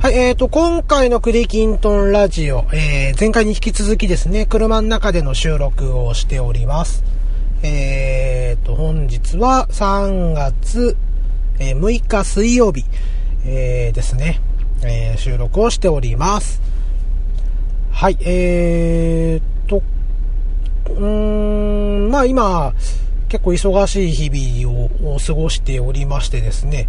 [0.00, 7.04] はい、えーと、今回のクリキントンラジオ、えー、前回に引き続きですね、車の中での収録をしております。
[7.62, 10.96] えーと、本日は3月、
[11.58, 12.86] えー、6日水曜日、
[13.44, 14.40] えー、ですね、
[14.82, 16.62] えー、収録をしております。
[17.90, 19.82] はい、えーと、
[20.88, 22.72] うーん、まあ今、
[23.28, 26.88] 結構忙しい日々を過ごしておりましてですね、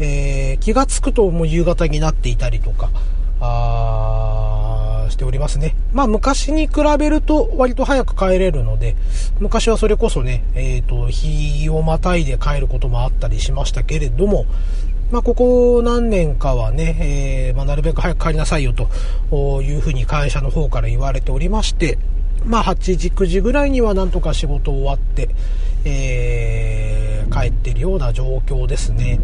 [0.00, 2.90] えー、気がつくともう夕方になっていたりとか、
[3.40, 4.10] あ
[5.10, 5.76] しておりますね。
[5.92, 8.96] まあ昔に比べると割と早く帰れるので、
[9.38, 14.46] 昔はそれこそね、えっ、ー、と、日をまたいで帰ることもあったりしましたけれども、
[15.10, 21.98] まあここ何年かはね、えー、まあ、なるべく早く帰りなさいよというふうに会社の方から言われておりまして、
[22.46, 25.28] まあ8時9時ぐらいにはなんとか仕事終わって、
[25.84, 29.20] えー、帰ってるような状況ですね。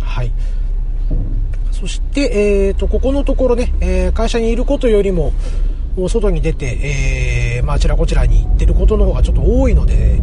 [0.00, 0.32] はい。
[1.70, 5.32] そして、え、ー、と、ここのところね、えー、会社にいることよりも、
[6.08, 10.20] 外に出て、えー、まあ、あちらこちらに行ってることの方がちょっと多いので、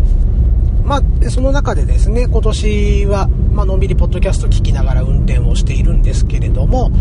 [0.83, 6.91] まあ、その中でですね、今年は、まあのんびりポッドキャスト聞きながら運転をしているんですけれども、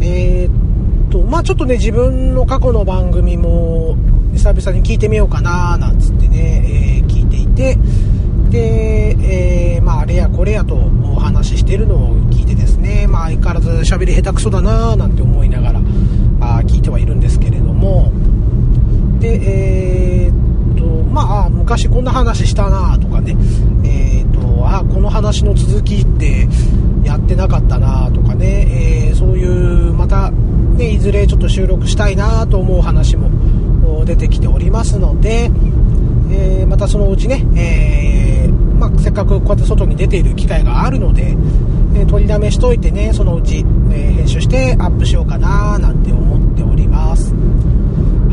[0.00, 3.96] えー、と、まあちょっとね、自分の過去の番組も、
[4.32, 7.76] 久々に聞いてみようかななんつってね、えー、聞いていて、
[8.54, 9.16] で、
[9.76, 15.80] えー、まあ、あれやこれやとお話ししてるのを聞いてですね、まあ、相変わらず喋り下手くそだなぁなんて思いながら、
[16.40, 18.12] あ聞いてはいるんですけれども、
[19.18, 23.36] で、えー、っと、まあ、昔こんな話したなとかね、
[23.82, 26.46] えー、っと、あこの話の続きって
[27.02, 33.30] やってなかったなとかね、えー、そういう、また、ね、いずれちょっと収録したいなと思う話も
[34.04, 35.50] 出てきておりますので、
[36.30, 41.36] えー、またそのうちね、えー、まあ、せっかくこうやって外に出ている機会があるので、
[41.96, 47.34] え取りだめしといてね、そのうち、え編集してアップしようかななんて思っております。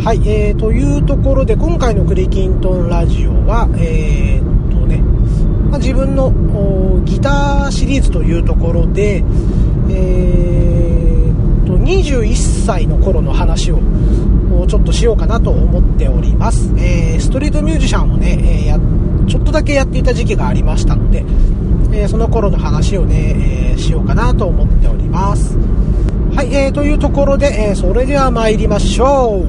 [0.03, 4.98] はい、えー、というところで今回のクリキントンラジオは、えー、っとね、
[5.70, 6.32] まあ、自分の
[7.05, 9.23] ギターシリーズというところで、
[9.89, 13.80] えー、っと21歳の頃の話を
[14.67, 16.72] ちょっとしようかなと思っております。
[16.77, 18.80] えー、ストリートミュージシャンをね、えや、
[19.27, 21.26] ちょっとだけやっていた時期がありましたので、
[21.94, 25.58] えその頃の話をね、えしようかなと思っております。
[26.36, 29.44] はい、えー、というところで、えそれでは参りましょ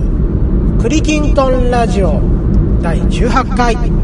[0.78, 0.83] う。
[0.83, 2.21] クリキントンラジオ
[2.83, 4.02] 第18回。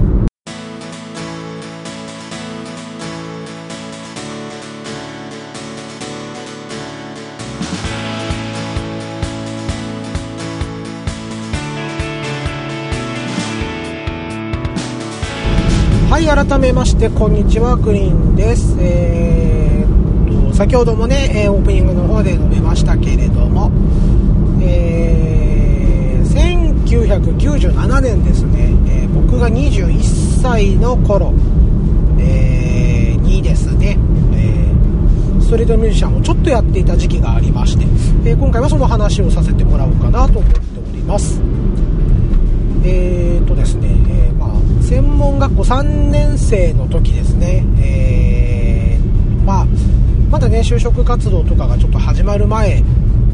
[16.29, 23.73] 改めましてこんにちはクリーンです、えー、と先ほどもねオープニングの方で述べましたけれども、
[24.63, 31.33] えー、1997年ですね、えー、僕が21歳の頃、
[32.21, 33.97] えー、にですね、
[34.35, 37.87] えストリートミュージシャンをちょっとやっていた時期がありまして、
[38.29, 41.41] え今回はその話をさせてもらおうかなと思っております。
[42.85, 44.08] えーとですね、
[44.89, 49.67] 専門学校3年生の時ですね、えー、まあ、
[50.31, 52.83] まだね、就職活動とかがちょっと始まる前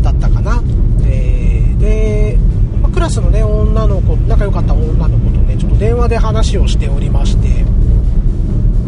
[0.03, 0.61] だったかな。
[1.07, 2.39] えー、で、
[2.83, 7.65] まあ、クラスのね、女の子、仲良かった女の子とね、ちょっと電話で話をしておりまして、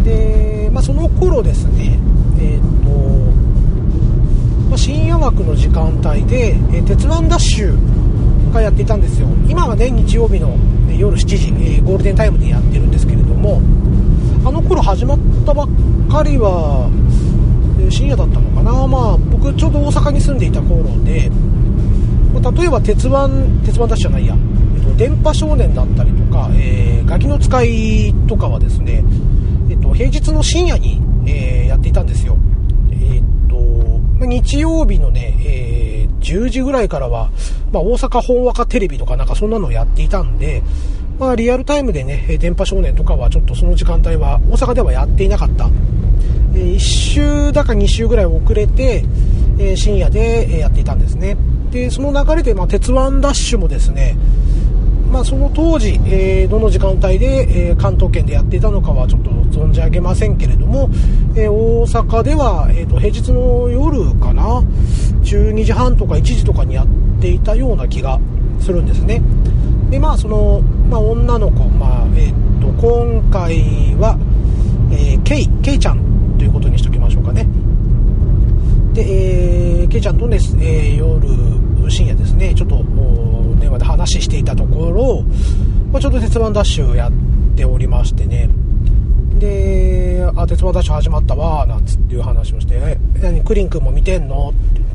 [0.03, 1.97] で、まあ、その頃ですね、
[2.41, 2.91] えっ、ー、と、
[4.71, 9.29] まあ、深夜枠の時間帯で、え、鉄腕ダッシュがやっていたんですよ。
[9.49, 10.57] 今はね、日曜日の
[10.99, 13.61] 夜7時、えー、ゴールデンタイムでやってるんですけれども
[14.45, 15.69] あの頃始まったばっ
[16.11, 16.89] かりは、
[17.81, 18.87] えー、深夜だったのかな。
[18.87, 21.31] まあ僕ちょうど大阪に住んでいた頃で、
[22.33, 23.17] まあ、例えば鉄腕
[23.65, 24.37] 鉄腕ダッシュじゃないや、
[24.77, 29.05] えーと、電波少年だったりとか、えー、ガキの使いとかはですね、
[29.71, 32.37] えーと、平日の深夜に、え、やっていたんですよ。
[32.93, 33.57] えっ、と、
[34.19, 35.86] まあ、日曜日のね、え、
[36.33, 37.31] 10時ぐらいからは
[37.73, 40.63] まあ、大阪本和歌テレビとかなんかそんなのをやっていたんで、
[41.19, 45.69] まあ、リアルタイムでね、電波少年とかはちょっとその時間帯は大阪ではやっていなかった。
[46.55, 49.05] え1週だか2週ぐらい遅れて、
[49.59, 51.37] え深夜でやっていたんですね。
[51.71, 54.17] で、その流れで、まあ、鉄腕ダッシュもですね、
[55.11, 60.91] まあ、その当時、えー、どの時間帯で、えー、関東圏でやっていたのかはちょっと存じ上げませんけれども、
[61.35, 64.61] えー、大阪では、えーと、平日の夜かな
[65.23, 66.87] 12時半とか1時とかにやっ
[67.21, 68.21] ていたような気が
[68.61, 69.23] するんですね。
[69.91, 70.61] でまあその、
[70.91, 74.19] まあ、女の子、まあえーと、今回は、
[74.91, 77.47] えー、ケイケイちゃんということにしておきましょうかね。
[78.93, 81.29] で、えー、ケイちゃんとね、え、夜、
[81.89, 82.83] 深夜ですね、ちょっと
[83.67, 85.23] 電話で話していたところ、
[85.93, 87.13] まあ、ちょうど鉄腕ダッシュやっ
[87.57, 88.49] ておりましてね、
[89.41, 94.51] で、あ、鉄腕ダッシュ始まったわ、なんつっていう話をして、え、何、クリン君も見てんの？
[94.51, 94.89] って言っ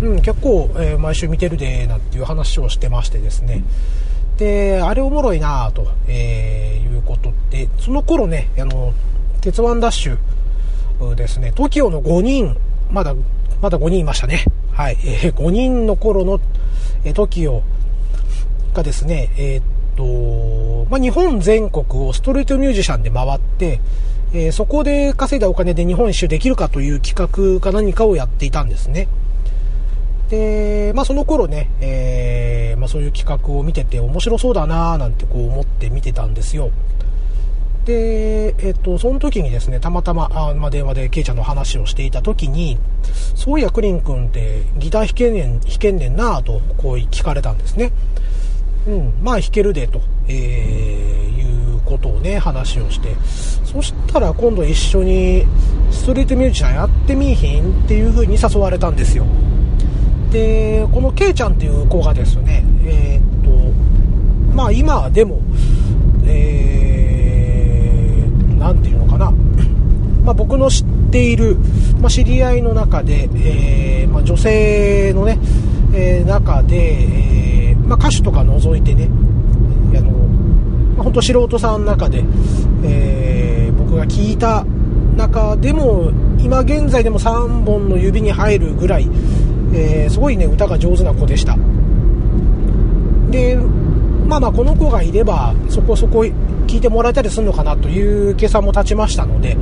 [0.00, 3.62] て、うん、結構、えー、毎週見てるで、なんていう話をしてましてですね、
[4.38, 8.92] で、あれおもろいなと、えー、いうことで、その頃ね、あの、
[9.40, 12.56] 鉄腕ダッシュですね、TOKIO の5人、
[12.90, 13.14] まだ、
[13.62, 14.44] まだ5人いましたね。
[14.72, 14.98] はい。
[15.04, 16.40] えー、5人の頃の、
[17.04, 17.62] え、TOKIO
[18.72, 19.64] がですね、えー、っ
[19.96, 23.80] と、まあ、日本全国をストリートミュージシャンで回って、
[24.32, 29.08] えー、そこで稼いだお金で日本一周できるかという企画か何かをやっていたんですね。
[30.28, 36.70] で、まあ、その頃ね、えー、まあ、そういう企画を見てて面白そうだななんてこう思って見てたんですよ。
[37.84, 42.78] で、えっと、その時にですね、たまたま、あまあ、電話でケイちゃんの話をしていた時に、
[43.34, 47.92] そういやクリン君ってギター弾けんねん、弾けんねんなと、こう聞かれたんですね。
[48.86, 53.14] うん、まあ弾けるで、と、えー、いうことをね、話をして、
[53.64, 55.44] そしたら今度一緒に
[55.90, 59.24] ストリートミュージシャンやってみいひんっていう風に誘われたんですよ。
[60.30, 63.50] で、このケイちゃんっていう子がですね、えー、っと、
[64.54, 65.40] まあ今でも、
[66.24, 66.90] えー、
[68.82, 69.30] ていうのかな、
[70.24, 71.56] まあ、僕の知っている、
[72.00, 75.38] まあ、知り合いの中で、えー、まあ、女性のね、
[75.94, 79.08] えー、中で、えー、ま歌手とか除いてね、
[79.96, 80.10] あの、
[80.96, 82.24] ま本当素人さんの中で、
[82.84, 83.50] えー
[83.90, 84.64] 僕が聞いた
[85.16, 89.08] 中でも、今現在でも3本の指に入るぐらい、
[89.74, 91.56] えすごいね、歌が上手な子でした。
[93.30, 93.56] で、
[94.28, 99.56] まあまあこの子がいればそこそこ聞いてもらえたりするのかなという計算も立ちましたので、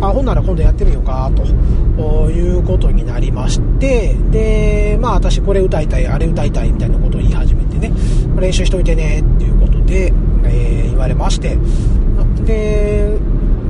[0.00, 7.92] あ、ほんなら今度やってみようかということになりまして、で、まあ私これ歌いたい、あれ歌いたいみたいなことを言い始めてね、
[8.38, 10.12] 練習しといてねっていうことで、
[10.44, 11.56] えー、言われまして、
[12.44, 13.18] で、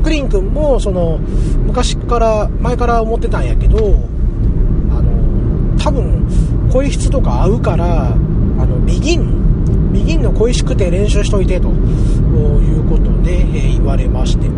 [0.06, 1.18] クリン君もその
[1.66, 14.48] 昔から前から思ってたんやけどあの多分声質とか合うからあのビギン右の恋しくて練習しといてということで、えー、言われまして。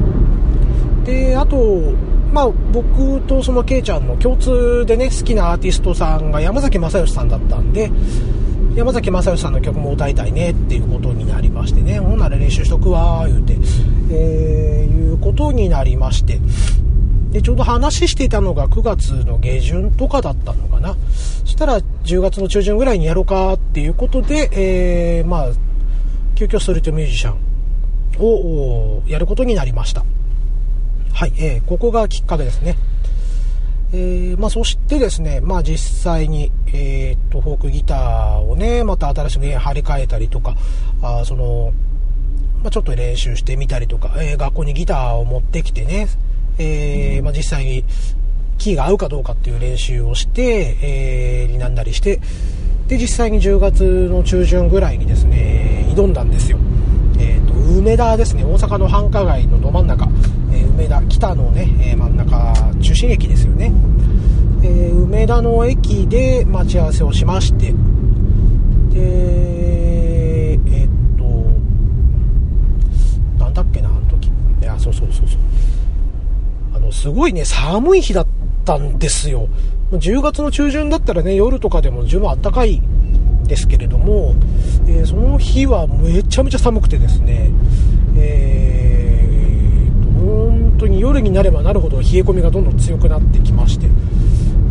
[1.06, 1.94] であと
[2.30, 7.90] まあ僕とそのケイちゃんの共通でね好きなアーティストさんが山崎正義さんだったんで
[8.74, 13.54] 山崎正義さんの曲も歌いたいねっていうことになりましてねほんなら練習しとくわー言うて、
[14.12, 16.38] えー、いうことになりまして
[17.30, 20.96] で、ちょうど話していたのが9月の下旬とかだったのかな。
[21.44, 25.48] そしたら10月の中旬ぐらいにやろうかっていうことで、えー、まあ、
[26.34, 27.38] 急遽ストリートミュージシャン
[28.20, 30.04] をやることになりました。
[31.12, 32.76] はい、えー、ここがきっかけですね。
[33.92, 40.56] えー、まあ、そしてですね、まあ、実際に、えー、っと、フォークギターをね、また新しくね、張り替えたりとか、
[41.00, 41.72] あその、
[42.62, 46.08] まあ、ちょっと練習してみたりとか、えー、学校にギターを持ってきてね、
[46.58, 47.84] えー、まあ、実際に
[48.58, 52.20] キーが合うかどうかっていう練習をして、えー、になんだりして、
[52.88, 56.58] で、実際に10月の中旬ぐらいにですね、挑んだんですよ。
[57.18, 60.12] えっ、ー、と、梅田ですね、大阪の繁華街のど真ん中、えー、
[60.78, 63.72] 梅田、北のね、え真ん中、中心駅ですよね。
[64.62, 67.72] え梅田の駅で待ち合わせをしまして、
[68.92, 71.24] で、えっ、と、
[73.42, 74.28] なんだっけな、あの時。
[74.28, 74.30] い
[74.64, 75.38] や、そうそうそうそう。
[76.88, 78.26] の、すごいね、寒い日だっ
[78.64, 79.48] たんですよ。
[79.92, 82.82] 10月の中旬だったらね、夜とかでも十分暖かい
[83.44, 84.34] ですけれども、
[84.86, 87.50] えー、その日はめちゃめちゃ寒くてですね、
[88.16, 88.77] えー、
[90.78, 93.86] 当に夜になればなるほど冷え込みがどんどん強くなってきまして、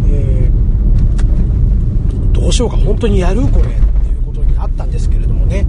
[0.10, 5.66] えー、どうしようか、本当にやるこれっていうことになったんですけれどもね、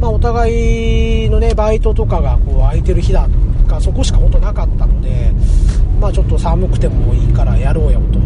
[0.00, 5.32] まあ、お互いのね、バイトとかがこう空いてる日だとか、そこしか本当なかったので、
[6.00, 8.18] まあ、ちょっと寒くてもいいからやろうよと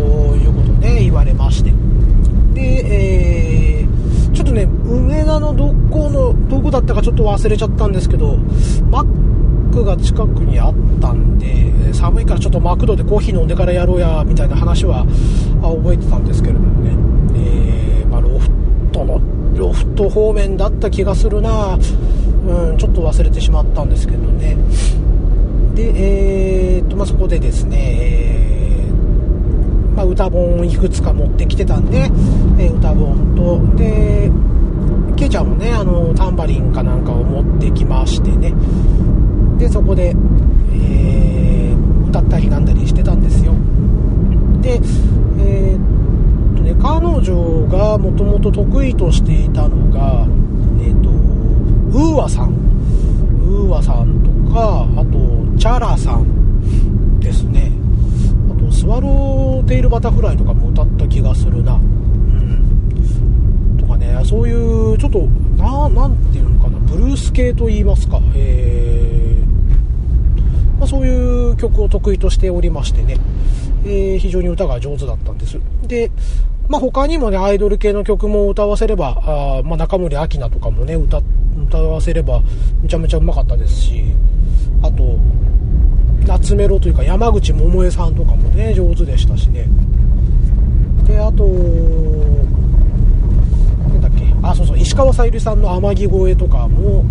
[0.00, 1.70] いうことで、ね、言われまして。
[2.54, 8.36] で、えー、ちょっとね梅田のどこのどこだったかちょっと忘れちゃったんですけど
[8.90, 9.31] マッ
[9.72, 15.04] クが近くにあったんで寒いからちょっとマクドでコーヒー飲んでからやろうやみたいな話は
[15.62, 16.90] 覚えてたんですけれどもね、
[17.34, 18.48] えー、まあ、ロフ
[18.92, 19.20] トの
[19.56, 21.78] ロフト方面だった気がするな。
[22.44, 24.56] うん、ちょっと忘れてしまったんですけどね。
[25.74, 31.98] で、えー、っと、まあ、そこでですね、えー、まあ、歌本いくつか持ってきてたんで、
[32.58, 34.30] えー、歌本と、で、
[35.16, 38.52] ケイちゃんもね、あの、タンバリンかなんかを持ってきましてね、
[39.62, 43.54] で、そこで、えー、歌ったりなんだりしてたんですよ。
[44.60, 44.80] で、
[45.38, 50.26] えー、っとね、彼女がもともと得意としていたのが、
[50.80, 51.10] えー、っと、
[51.96, 52.50] UA さん。
[53.46, 57.70] UA さんとか、あと、 Chara さんですね。
[58.50, 61.80] あと、 Swallowtail Butterfly とかも歌った気がするな。
[63.78, 65.20] とかね、そういう、ちょっと、
[65.56, 69.21] な、なんていうのかな、ブルース系と言いますか、え、
[70.82, 73.16] まあ、そういう曲を得意としておりましてね。
[73.84, 75.60] えー、非常に歌が上手だったんです。
[75.86, 76.10] で、
[76.68, 81.22] まあ、他にもね、アイドル系の曲も歌わせれば、あまあ、中森明菜とかもね、歌、
[81.68, 82.42] 歌わせれば、
[82.82, 84.02] めちゃめちゃうまかったですし、
[84.82, 85.16] あと、
[86.26, 89.68] 夏メロというか山口百恵さんとかもね、上手でしたしね。
[91.06, 91.44] で、あと、
[93.86, 97.04] なんだっけ、あ、そうそう、石川さゆりさんの天城越えとかも、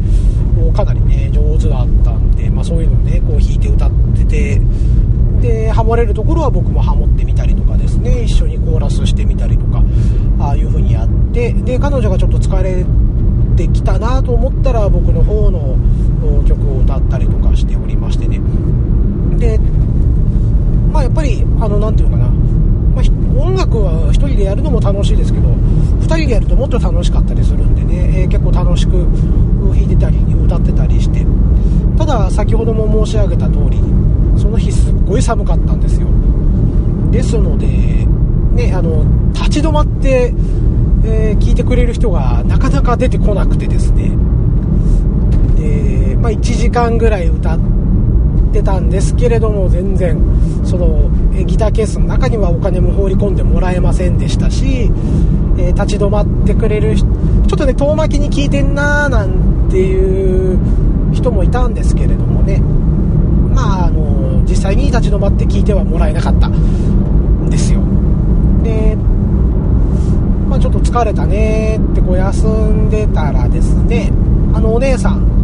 [0.73, 4.61] かなりね、上手だったんで、まあそういうのをね、こう弾いて歌ってて、
[5.41, 9.83] でハモれるところは僕もハモってみたりとかですね一緒にコーラスしてみたりとか
[10.39, 12.85] ああいう風にやってで彼女がちょっと疲れ
[13.57, 15.77] てきたなと思ったら僕の方の
[16.47, 18.39] 曲を歌ったりとかしておりましてね。
[19.37, 19.57] で
[20.91, 25.47] まあやっぱりあの何て言うのかな、まあ、音楽は1人でやるのも楽しいですけど
[26.17, 31.25] 人でやるともっと楽しかったりするんでね、えー、結構楽しく弾いてたり歌ってたりして。
[31.97, 33.79] ただ先ほども申し上げた通り
[34.35, 36.07] その日すっごい寒かったんですよ。
[37.11, 40.33] ですのでねあの立ち止まって、
[41.05, 44.09] えー、聞いてくれる人がなかなか出てこなくてですね。
[45.57, 47.80] で、まあ、1時間ぐらい歌って
[48.63, 50.17] たんですけれども全然
[50.63, 51.09] その
[51.45, 54.91] ギターケースの中にはお金も放り込んでもらえませんでしたし、
[55.57, 60.59] えー、立ち止まってくれるちょっとね遠巻きに聞いてんなーなんていう
[61.13, 62.61] 人もいたんですけれどもね。
[63.53, 67.81] まあ、あの実際に立ち止まって聞いてはもらえなかったんですよ。
[68.63, 68.95] で、
[70.47, 74.11] まあ、ちょっと疲れたねってこう休んでたらですね
[74.53, 75.40] あのお姉さん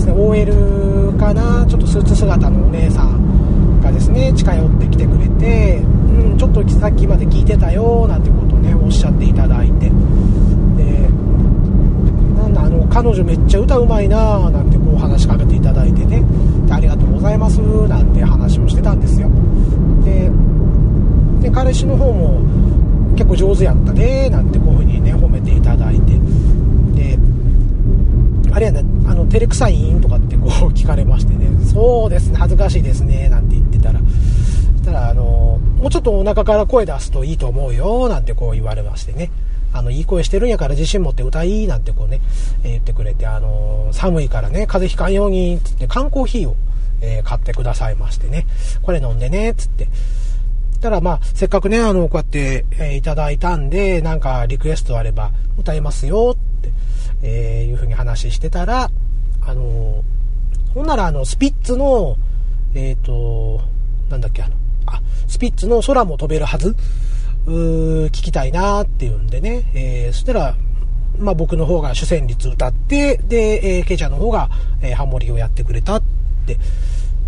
[0.00, 9.90] ですね OL かなちょっとスーツ姿のお姉さんがですね近寄ってきてくれて、うん、ちょっとさっきまで聞いてたよなんてことをねおっしゃっていただいて。
[9.90, 9.90] で
[12.36, 16.24] なんだあの彼女めっちゃ歌うまいななんてこう話しかけていただいてね。
[16.66, 19.28] でありがとうございますなんて話をしてたんですよ。
[20.04, 20.30] で
[21.42, 22.40] で彼氏の方も
[23.16, 26.18] 結構上手やったねなんてこういう風にね褒めていただいて。
[29.30, 34.00] 照れくさいんとかってこう聞かれましてねそうですね恥ずかしいですねなんて言ってたら。
[34.00, 39.30] そしたらあのもうちょっとお腹から声出すといいと思うよなんてこう言われましてね。
[39.72, 42.20] あの、いい声してるんやから自信持って歌いいなんてこうね、
[42.64, 46.56] え、言ってくれて、あの、寒いからね、風邪ひかんように、つって缶コーヒーを、
[47.00, 48.46] えー、買ってくださいましてね、
[48.82, 49.88] これ飲んでね、つって。
[50.80, 56.72] たらまあ、せっかくね、あの、こうやって、えいただいたんで、なんかリクエストあれば歌いますよって、
[57.22, 58.90] えいうふうに話してたら、
[59.50, 60.04] あの
[60.74, 62.16] ほんならあの、スピッツの、
[62.74, 63.60] えっ、と、
[64.08, 64.54] なんだっけ、あの、
[64.86, 66.76] あ、スピッツの空も飛べるはず？
[67.46, 70.56] 聞きたいなっていうんでね、えー、そしたら、
[71.18, 74.48] まあ僕の方が主旋律歌って、で、えー、ケイちゃんの方が、
[74.80, 76.02] えー、ハモリをやってくれたっ
[76.46, 76.56] て、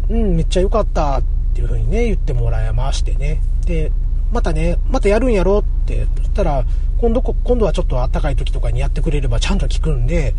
[0.09, 1.23] うん、めっちゃ良かったっ
[1.55, 3.41] ていう風にね、言ってもらいましてね。
[3.67, 3.91] で、
[4.31, 6.65] またね、またやるんやろって、そしたら、
[7.01, 10.35] 今度、今度はちょっと暖かい時とかにやってくれればちゃんと聞くんで、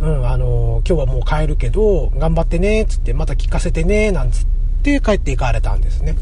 [0.00, 4.46] うん、あの今日はもう帰るけど、頑張ってね、つって、また聞かせてね、なんつっ
[4.82, 6.16] て帰っていかれたんですね。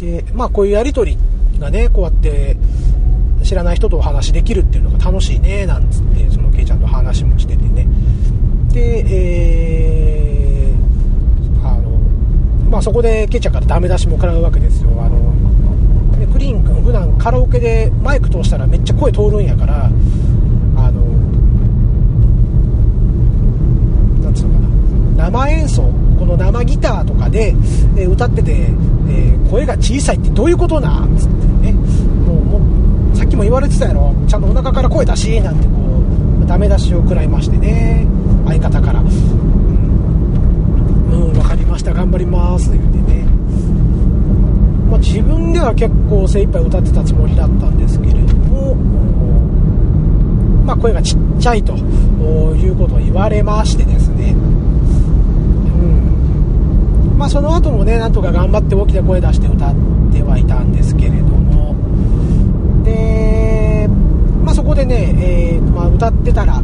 [0.00, 1.18] で、まあこういうやりとり
[1.58, 2.56] がね、こうやって
[3.42, 7.86] 知らない人とお話できるっていうのが楽しいね、なんつって、そのケイちゃんと話もしててね。
[8.72, 11.90] で、えー、あの、
[12.70, 14.90] まあそこでケイちゃんからダメ出しも食らうわけですよ。
[14.98, 15.32] あの、
[16.18, 19.90] ね、クリーン君普段カラオケでマイク通したらめっちゃ声通るんやから、あ
[20.90, 21.00] の、
[24.22, 24.68] なんつうのかな、
[25.16, 25.82] 生演奏、
[26.18, 27.54] この生ギターとかで、
[27.96, 28.68] え歌ってて、
[29.08, 31.72] え、声が小さいってどういうことなんつってね。
[31.72, 32.60] もうも
[33.12, 34.14] うさっきも言われてたやろ。
[34.26, 35.72] ちゃんとお腹から声出しなんてこ
[36.42, 38.06] うダメ出しを食らいましてね。
[38.46, 39.06] 相方から「うん、
[41.08, 41.94] うん、分かりました。
[41.94, 43.24] 頑張りますって」言うてね、
[44.90, 48.76] まあ、自分では結構精一杯歌ってたつもりだったんですけれども
[50.64, 54.23] まあ、声がちっちゃいということを言われましてですね。
[57.16, 59.74] まあ、その後もねなんとか頑張って大きな声出して歌っ
[60.12, 61.74] てはいたんですけれども。
[62.84, 63.88] で、
[64.42, 65.14] まあ、そこでね、
[65.54, 66.60] えー、まあ、歌ってたら、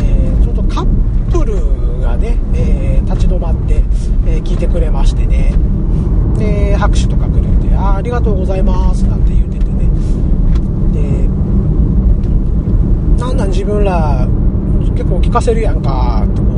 [0.00, 0.86] えー、ちょっとカッ
[1.30, 3.82] プルがね、えー、立ち止まって、
[4.26, 5.52] え聞いてくれましてね。
[6.38, 9.90] で拍手とかくれてあありがとうございますなんて言っててね。
[10.92, 11.28] で
[13.22, 14.26] なんなん自分ら
[14.94, 16.50] 結構聞かせるやんかってこう、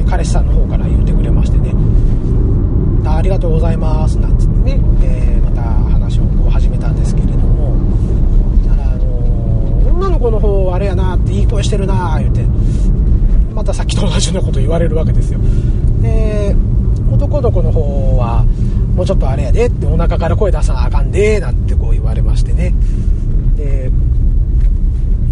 [0.00, 1.55] え、彼氏さんの方から言ってくれまして
[3.16, 4.18] ありがとうございます。
[4.18, 7.76] なんつってね、えー、また話をこう始めたんですけれども。
[8.68, 12.44] だから、あの、女の子の方あれやなっていい声してるな言うて。
[13.56, 15.40] またさっきと同じようなこと言われるわけですよ。
[16.02, 16.54] で
[17.10, 18.44] 男の子の方は
[18.94, 22.74] もうちょっとあれやでってお腹から声出さなあかんでなんてこう言われましてね。
[23.56, 23.90] で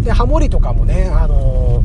[0.03, 1.83] でハモリとかもねあの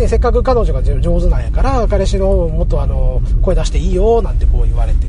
[0.00, 5.06] でせっかく彼女が上手なんやから彼氏の方もっとあの声出していいよなんてこう言われて。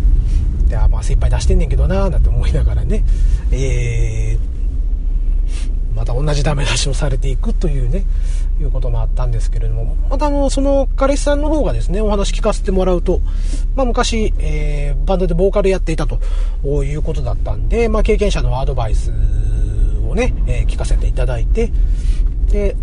[0.68, 3.04] であまあ精一杯出してんねんけどななんて思いながらね。
[3.52, 8.06] えー、また同じダメ出しをされていくというね
[8.60, 13.22] いうこともあったんですけれども、またあの、その彼氏さんの方がですね、お話聞かせてもらうと、
[13.76, 16.20] まあ昔、えー、バンドでボーカルやっていたと
[16.84, 19.12] いうことだったんで、まあ経験者のアドバイス
[20.08, 21.72] をね、えー、聞かせていただいて、
[22.52, 22.76] で、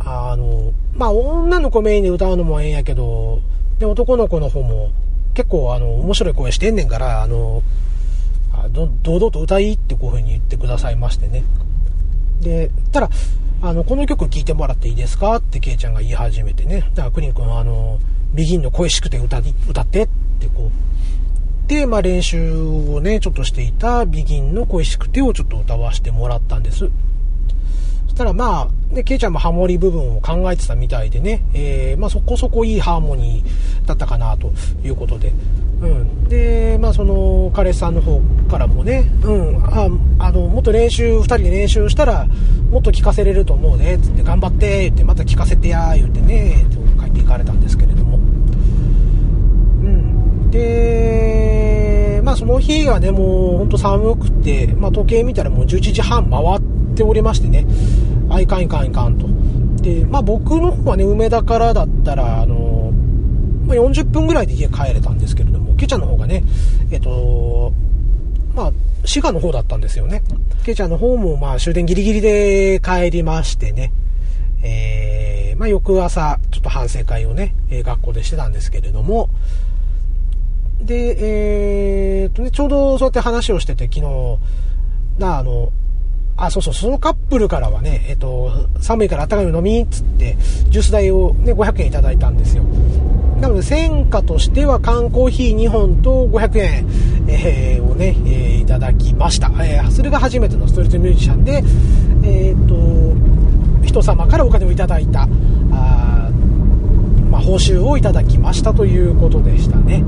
[0.00, 3.40] あの、まあ女の子メインで歌うのもええんやけど、
[3.78, 4.90] で、男の子の方も
[5.34, 7.62] 結構あの、面白い声してんねんから、あの、
[9.02, 11.44] 堂々と歌いってこういう風に言ってくださいましてね。
[12.40, 13.10] で、ただ、
[13.62, 16.80] あの、この曲聴いてもらっていいですかってケイちゃんが言い始めてね。
[16.94, 17.98] だからクリン君はあの、
[18.32, 20.08] ビギンの恋しくて歌歌ってっ
[20.40, 20.70] てこ
[21.66, 21.68] う。
[21.68, 26.90] で、まあ練習をね、ちょっとしていたビギンの恋しくてをちょっと歌わせてもらったんです。
[28.20, 34.52] そしたらまあ、ね、ケイちゃんもハモリ部分を考えてたみたいでね、えー、まあそこそこいいハーモニーだったかなと
[34.84, 35.32] いうことで、
[35.80, 36.28] うん。
[36.28, 42.26] で、まあその彼氏さんの方からもね、うん、あ、あの、もっと練習、2人で練習したら、
[42.70, 48.18] もっと聞かせれると思うね、つって頑張って、言って、また聞かせてや、言ってね、と帰っていかれたんですけれども。
[48.18, 50.50] うん。
[50.50, 56.60] で、まあその日がね、もうほんと寒くて、まあ時計見たらもう11時半回っ
[56.94, 57.64] ておりましてね、
[58.30, 59.26] あいかんいかんいかんと。
[59.82, 62.92] で、まあ僕の方はね、梅田からだったら、あの、
[63.66, 66.42] まあ、40分ぐらいで家帰れたんですけれども、ケちゃの方がね、
[66.90, 67.72] えっと、
[68.54, 68.72] まあ、
[69.04, 70.22] 滋賀の方だったんですよね。
[70.64, 73.92] ケちゃの方もまあ終電ギリギリで帰りましてね、
[74.62, 79.30] えー、まあ翌朝、ちょっと反省会をね、学校でしてたんですけれども、
[80.82, 84.38] で、えー、とね、ちょうどそうやって話をしてて、昨日、
[85.18, 85.72] な、あの、
[86.40, 88.50] あ、そうそう、そのカップルからはね、えっ、と、
[88.80, 90.36] 寒いから温かいの飲み、っつって、
[90.70, 92.64] ジュース代をね、500円いただいたんですよ。
[93.40, 96.86] なので、戦果としては缶コーヒー2本と500円、
[97.28, 99.48] えー、をね、えー、いただきました。
[99.62, 101.62] えー、それが初めてのストリートミュージシャンで、
[102.24, 102.74] えっ、と、
[103.86, 105.28] 人様からお金をいただいた、
[105.72, 106.30] あ
[107.30, 110.04] まあ、報酬をいただきましたということでしたね。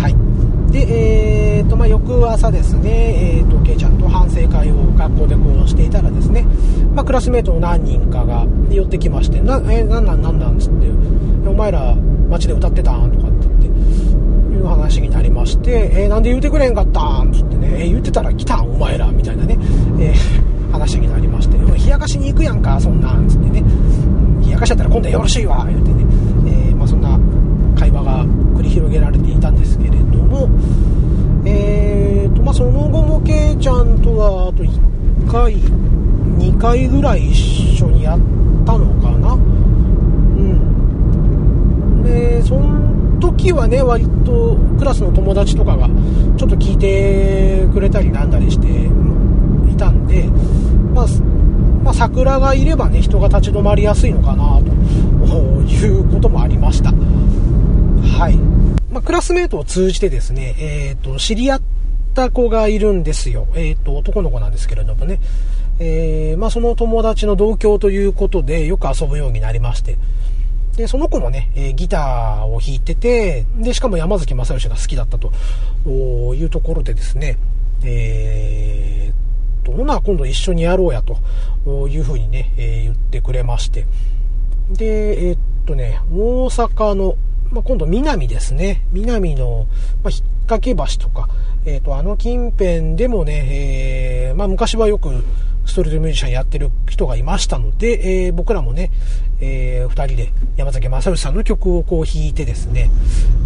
[0.00, 0.72] はい。
[0.72, 1.88] で、えーとまあ、
[2.22, 6.46] 翌朝ですね、えーと、ケイちゃんと反省会を学校でこうしていたらですね、
[6.94, 10.86] まあ、クラスメートの何人かが寄ってきまして、な、えー、なんなんなんなんつって、
[11.48, 11.96] お前ら
[12.30, 13.66] 街で歌ってたんとかって言って、
[14.54, 19.58] いう話になりまして、えー、なんで言うてくれんかったんつってね、えー、言ってたら来たんお前らみたいなね、
[19.98, 23.64] えー、話になりまして、冷やかしに行くやんか、そんなんつってね、
[24.44, 26.04] 冷やかしちゃったら今度はよろしいわ、言ってね、
[26.70, 27.18] えまあ、そんな
[27.76, 28.24] 会話が
[28.56, 29.91] 繰り広げられていたんですけど、
[32.52, 34.70] あ、その後もけいちゃんとは、あと1
[35.30, 38.18] 回、2回ぐらい一緒にやっ
[38.64, 39.32] たのかな。
[39.34, 39.36] う
[41.98, 42.02] ん。
[42.04, 45.88] で、その時はね、割とクラスの友達とかが
[46.36, 48.66] ちょっと聞いてくれたりなんだりして
[49.72, 50.28] いたんで、
[50.94, 51.06] まあ、
[51.82, 54.66] まあ、桜がいればね、人が立ち止まりやすいのかな、と
[55.66, 56.92] いうこともありました。
[56.92, 58.36] はい。
[58.92, 61.60] まあ、クラスメートを通じてですね、えっ、ー、と、知り合っ
[62.14, 63.46] た子がいるんですよ。
[63.54, 65.20] えっ、と、男の子なんですけれどもね。
[65.78, 69.96] えー、まあ、その友達の同郷ということで、よく遊ぶようになりまして。
[70.76, 75.32] で、その子もね、えギターを弾いてて、で、しかも山崎正義が好きだったと
[75.88, 77.36] いうところでですね、
[77.84, 83.86] えー、と、ほな、今度一緒にやろうや、というふうにね、え言ってくれまして。
[84.70, 87.16] で、えー、っとね、大阪の
[87.52, 88.82] まあ、今度南ですね。
[88.92, 89.66] 南の、
[90.02, 91.28] まあ、引っ掛け橋とか、
[91.64, 95.22] えっ、ー、と、あの近辺でもね、えー、まあ、昔はよく
[95.64, 98.90] ストリートミュージシャンやってる人がいましたので、えー、僕らもね、
[99.40, 102.90] えー、二人で山崎正義さんの曲をこう弾いてですね、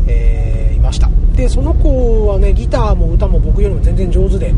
[0.08, 1.10] えー、いました。
[1.34, 4.54] で、その子はね、ギターも歌も僕よりも全然上手で、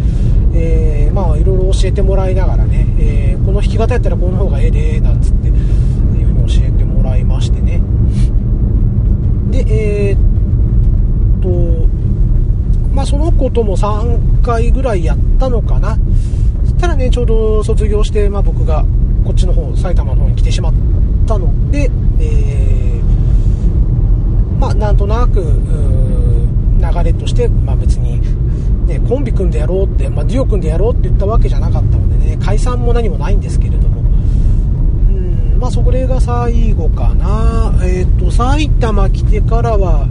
[0.54, 7.80] えー、まあ、いろいろ教えてもらいながらね、え、この弾き方やったらこの方がええで、なんつって、いうふうに教えてもらいましてね。
[9.50, 10.16] で、え、っ、
[12.98, 15.96] まあ、その子とも3回ぐらいやったのかな。
[16.64, 18.84] そしたらね、ちょうど卒業して、まあ、僕が
[19.24, 20.72] こっちの方、埼玉の方に来てしまっ
[21.24, 28.20] たので、えー、まあ、なんとなく、流れとして、まあ、別に、
[28.88, 34.04] ね、コンビ組んでやろうって、まあ、デュオ組んでやろうって言ったわけじゃなかったのでね、解散も何もないんですけれども、う
[35.14, 37.78] ん、まあ、それが最後かな。
[37.84, 40.08] えっ、ー、と、埼玉来てからは、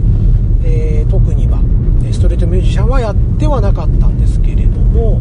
[0.64, 1.67] えー、特には、
[2.12, 5.20] ストリートミュージシャンはやってはなかったんですけれども、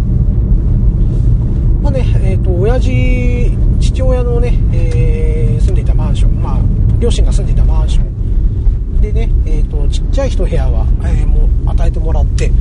[1.81, 6.59] まあね、えっ、ー、と、親父、父親のね、えー、住んでいたマンション、まあ、
[6.99, 12.51] 両親が住んでいたマンションでね、え、ー、と、ちっちゃい一部屋は、えー、もう与えてもらって、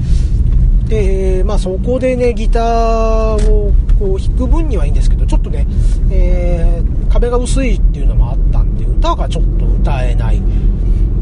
[0.89, 5.67] で、まあ、そこでね、ギターをこう弾く分にはいいんですけど、ちょっとね、
[6.11, 10.41] えー、壁が薄いっていうのもあったんで、歌がちょっと歌えない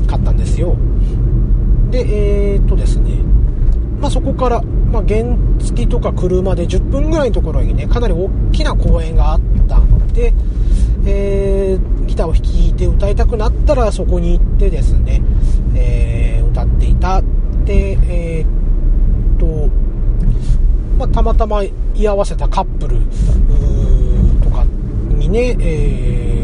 [0.06, 0.76] かったんですよ。
[1.94, 3.22] で、えー、っとですね、
[4.00, 5.22] まあ、そこから、まあ、原
[5.60, 10.34] 付とか車で10分ぐらいのところにね、かなり大きな公園があったので、
[11.06, 15.22] えー、ギターを弾いて歌いたくなったらそこに行ってですね、
[15.76, 17.22] えー、歌っていた。
[17.64, 19.70] で、えー、っと、
[20.98, 21.62] まあ、たまたま
[21.94, 22.96] 居合わせたカップル
[24.42, 24.64] とか
[25.10, 26.43] にね、えー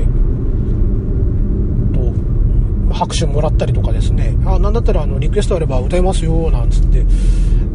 [3.01, 7.07] 拍手もらったりとかですね、あ、なんだったらあの、リクエストあれば歌いますよ、なんつって、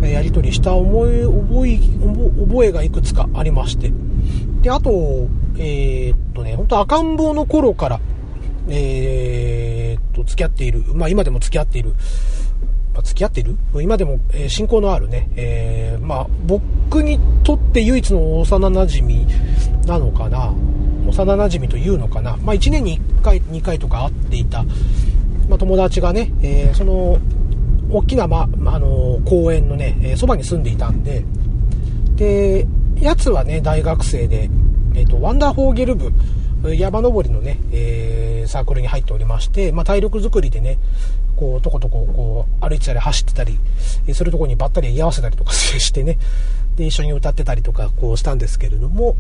[0.08, 1.80] やり取りした思い、覚え、
[2.46, 3.92] 覚えがいくつかありまして。
[4.62, 8.00] で、あと、えー、っとね、本当赤ん坊の頃から、
[8.70, 11.96] えー、っと、付き合っている、まあ今でも付き合っている、
[12.94, 19.26] まあ、付き合っている今でも、えー、親交のあるね、えー、まあ僕にとって唯一の幼馴染
[19.88, 20.54] なのかな。
[21.08, 22.38] 幼馴染というのかな。
[22.38, 24.66] まあ1年に1回、2回とか会っていた、
[25.48, 27.20] まあ、友達がね、えー、その、
[27.92, 31.24] 大きな、ま、あの公園のね、えそばに住んでいたんで、
[32.16, 32.68] で、
[33.00, 34.50] やつはね、大学生で、
[34.96, 36.12] えっ、ー、と、ワンダーフォーゲル部、
[36.76, 40.80] 山登りのね、えー、サークルに入っておりまして、まあ、体力づくりでね、
[41.36, 43.60] こう、とことこ、こう、歩いてたり走ってたり、
[44.14, 46.18] するとこにばったり居合わせたりとかしてね、
[46.76, 49.16] で、一緒に歌ってたりとか、こうしたんですけれども、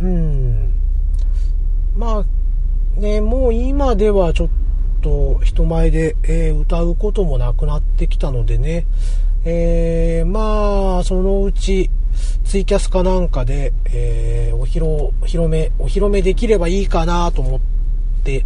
[0.00, 0.72] うん、
[1.96, 2.24] まあ、
[2.96, 4.48] ね、もう今ではちょっ
[5.00, 8.86] と人前で、えー、歌うこともなくなってきたのでね、
[9.44, 11.90] えー、まあ、そのうち、
[12.44, 17.60] ツイキャスかなんかで、えー、お披露、お披露目、お披露目できればいいかなと思っ
[18.22, 18.44] て、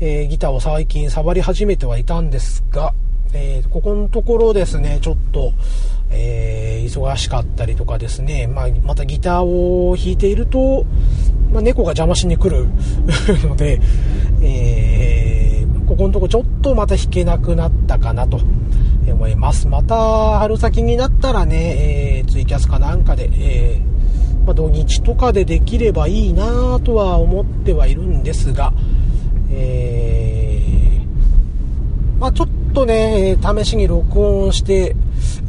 [0.00, 2.92] えー、ギターを最近触り始めてはいたんですが、
[3.32, 5.52] えー、ここのところですね、ちょっと、
[6.10, 10.84] えー、忙しかったりとかですね、まあ、またギターを弾いていると、
[11.52, 12.66] まあ、猫が邪魔しに来る
[13.48, 13.80] ので、
[14.42, 18.40] えー、ここのとこちょっとまた弾けなくなったかなと
[19.08, 19.68] 思います。
[19.68, 23.80] また春先になったらね、えー、ツイキャスかなんかで、え、
[24.44, 28.72] まあ、土日とかでできればいいなとは思ってはいるんですが、
[29.50, 30.25] えー、
[32.18, 34.96] まあ、ちょっとね、試しに録音して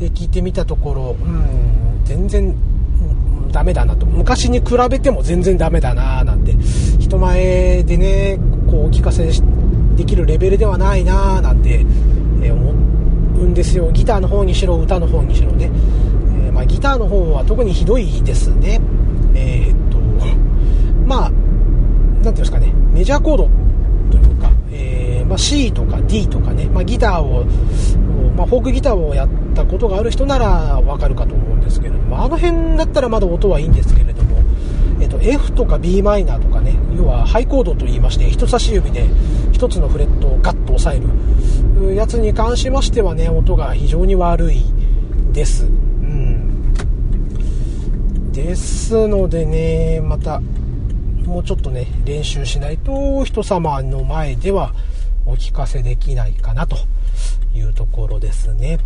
[0.02, 2.56] え聞いてみたところ、うん、全然
[3.52, 4.06] ダメだなと。
[4.06, 6.54] 昔に比べても全然ダメだななんて。
[7.00, 8.38] 人前でね、
[8.70, 9.30] こう、お聞かせ
[9.96, 11.86] できるレベルではないななんて、
[12.44, 12.76] え、思う
[13.46, 13.90] んですよ。
[13.92, 15.72] ギターの方にしろ、歌の方にしろね。
[16.46, 18.80] えー、まあ、ギターの方は特にひどいですね。
[19.34, 19.98] えー、っと、
[21.08, 23.50] まあ、なんていうんですかね、メジャーコード、
[25.28, 27.46] まあ、C とか D とかね、まあ、ギターを、
[28.36, 30.48] まあ、フォークギターをやったことがある人なら
[30.82, 34.38] わかるかと思うんですけれども、あの辺だったらまだ音はいいんですけれども、
[35.02, 39.06] えっと、F とか b マイナーとかね、要はハイコードと言いまして、人差し指で
[39.54, 41.00] 1つのフレットをガッと押さえ
[41.80, 44.64] るやつに関しましてはね、音が非常に悪い
[45.34, 45.66] です。
[45.66, 46.74] うん。
[48.32, 50.42] ですのでね、また、
[51.26, 54.74] もうちょっとね、練習しないと人様の前では
[55.28, 56.78] お聞かせできないかなと
[57.54, 58.80] いうところですね。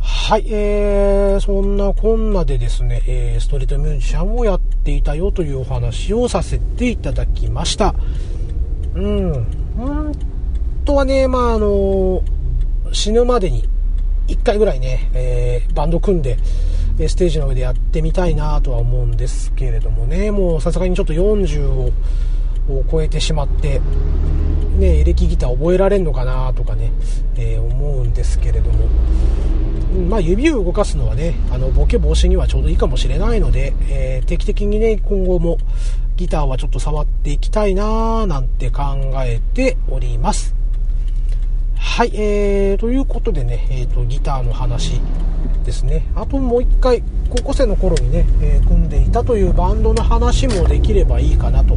[0.00, 7.94] はい、えー、そんなこんなでですね、えー、ストリートミュージシャンをやっていたよというお話をさせていただきました。
[8.94, 9.32] うん、
[9.76, 10.12] 本
[10.84, 12.22] 当はね、まあ、あの
[12.92, 13.68] 死ぬまでに
[14.28, 16.36] 1回ぐらいね、えー、バンド組んで、
[17.06, 21.90] ステージの上でやってみたいなとは思うんですけれどもね、もうさすがにちょっと40を
[22.72, 23.80] を超えてしまって、
[24.78, 26.92] ね、エレキギター覚えられんのかなとかね、
[27.36, 28.88] えー、思うんですけれども、
[30.08, 35.58] まあ、指を動かすのはね、あのボケ防止にはちょうどいいかもしれないので、えー、定期的にね、今後も
[36.16, 38.82] ギターはちょっと触っていきたいなーなんて考
[39.24, 40.54] えております。
[41.76, 45.00] はい、えー、ということでね、えーと、ギターの話
[45.64, 46.06] ですね。
[46.14, 51.76] あともう一回、高校生の頃にね、えー、組んでいたというバンドの話もできればいいかなと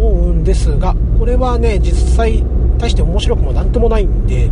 [0.00, 2.42] 思うんですが、これはね、実際、
[2.78, 4.50] 大して面白くも何ともないんで、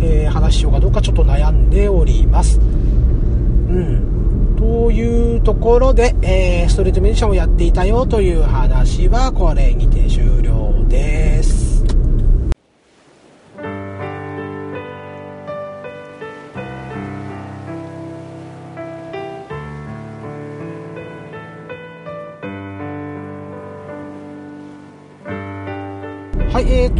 [0.00, 2.60] えー、話しようかどうかちょっと悩んでおります。
[2.60, 4.54] うん。
[4.56, 11.57] というところで、えー、ストリートミュージシャンをやっていたよという話はこれにて終了です。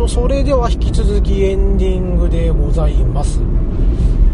[0.09, 3.41] それでは引き続きエンディングでございます。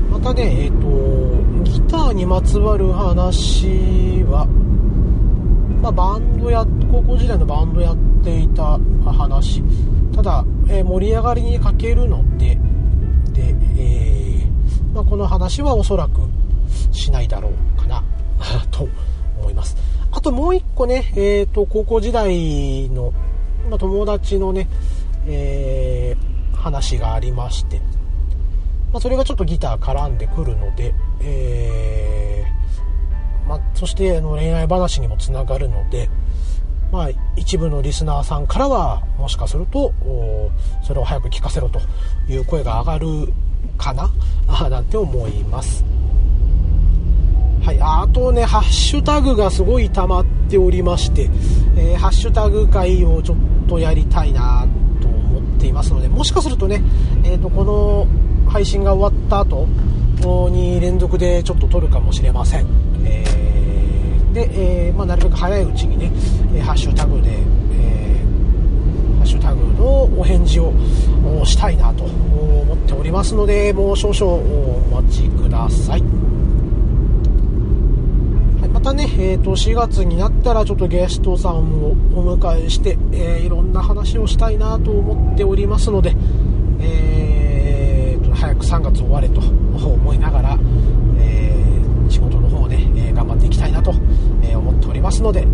[0.09, 4.47] またね、えっ、ー、と、ギターにまつわる話は、
[5.83, 9.65] まあ、バンドや、高校時代のバンドやっていた話、
[10.15, 12.57] ただ、えー、盛り上がりに欠けるので、
[13.33, 16.21] で、えー、まあ、この話はおそらく
[16.93, 18.05] しないだろうかな、
[18.71, 18.89] と
[19.41, 19.77] 思います。
[20.13, 23.13] あともう一個ね、えっ、と、高校時代の、
[23.69, 24.69] ま、友達のね、
[25.27, 27.79] えー、話がありまして、
[28.93, 36.09] まあ、それがちょっとギター絡んでくるので、えー、まあ、そしてあの恋愛話にもつながるので、
[36.93, 39.93] まあ、一部のリスナーさんからはもしかすると
[40.87, 41.81] それを早く聞かせろと
[42.29, 43.33] いう声が上がる
[43.77, 44.11] かな？
[44.71, 45.85] なんて思います。
[47.65, 51.31] はい、あとね、ハッシュタグがすごい溜まっておりまして、
[51.77, 54.69] えー、ハッシュタグ会をちょっとやりたいなっ
[55.55, 56.83] ていますのでもしかするとね、
[57.25, 58.07] えー、とこの
[58.51, 59.69] 配信が終わった後
[60.51, 62.67] に連続でちょっと撮るかもしれません、
[63.05, 70.73] えー、で、えー、まあ、なるべく早いうちにねハッシュタグで、えー、ハッシュタグのお返事を
[71.45, 76.03] したいなと思っておりますのでもう少々お待ちください。
[78.85, 86.15] たね、えーと、4月になったらちょっとゲストさんをお迎えして、えー、いろんな話をしたいなと思っておりますので、
[86.81, 90.59] えーと、早く3月終われと思いながら、
[91.19, 93.95] えー、仕事の方で、え頑張っていきたいなと、
[94.43, 95.47] え思っておりますので、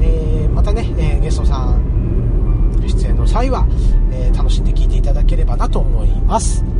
[0.00, 3.64] えまたね、えゲストさん出演の際は、
[4.10, 6.71] え楽しんで聴いていただければなと思います。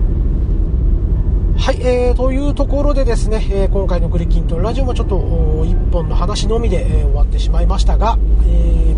[1.63, 8.97] はい、えー、というところでですね、えー、今回のクリキントンラジオもちょっと1本の話のみで、えー、終わってしまいましたが、え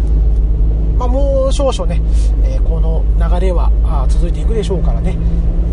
[0.96, 2.00] まあ、もう少々ね、
[2.42, 5.14] えこの流れはあ続いていくでしょうからね、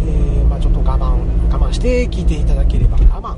[0.06, 1.16] えまあ、ちょっと我慢
[1.50, 3.38] 我慢して聞いていただければ我慢、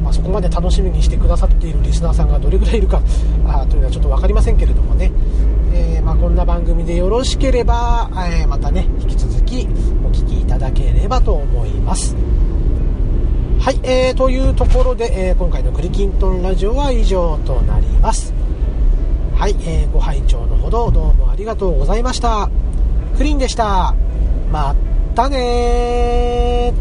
[0.00, 3.02] まあ、そこまで楽しみにしてくださっているリスナーさんがどれぐらいいるか
[3.48, 5.10] あというのはちょっと分かりませんけれどもね、
[5.74, 6.00] え、
[6.60, 9.66] 番組でよろしければ、えまたね引き続き
[10.04, 12.14] お聴きいただければと思います。
[13.58, 18.34] はい、えー、というところで、えー、今回のクリキントンラジオは以上となります。
[19.34, 22.50] はい、えー、ご拝聴のほどどうもありがとうございました。
[23.16, 23.94] クリーンでした。
[24.52, 24.76] ま
[25.14, 26.74] たね